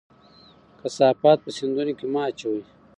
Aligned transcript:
کثافات 0.81 1.37
په 1.43 1.49
سیندونو 1.57 1.93
کې 1.99 2.05
مه 2.13 2.21
اچوئ. 2.29 2.61